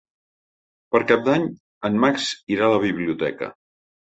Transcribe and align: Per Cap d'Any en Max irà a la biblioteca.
Per 0.95 1.01
Cap 1.11 1.27
d'Any 1.27 1.45
en 1.91 1.99
Max 2.07 2.27
irà 2.57 2.67
a 2.69 2.73
la 2.77 2.81
biblioteca. 2.89 3.53